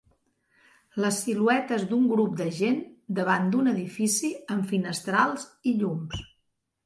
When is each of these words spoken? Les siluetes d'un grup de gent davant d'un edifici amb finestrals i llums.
Les 1.03 1.17
siluetes 1.25 1.83
d'un 1.91 2.07
grup 2.11 2.31
de 2.39 2.47
gent 2.59 2.79
davant 3.19 3.53
d'un 3.57 3.69
edifici 3.73 4.33
amb 4.55 4.67
finestrals 4.71 5.45
i 5.73 5.75
llums. 5.83 6.25